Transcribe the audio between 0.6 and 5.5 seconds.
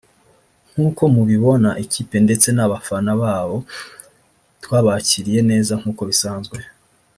"Nkuko mubibona ikipe ndetse n’abafana babo twabakiriye